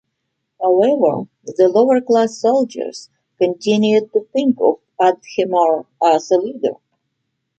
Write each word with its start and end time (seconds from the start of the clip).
However, 0.59 1.27
the 1.45 1.69
lower-class 1.71 2.35
soldiers 2.39 3.11
continued 3.37 4.11
to 4.13 4.21
think 4.33 4.57
of 4.59 4.79
Adhemar 4.99 5.85
as 6.03 6.31
a 6.31 6.39
leader. 6.39 6.73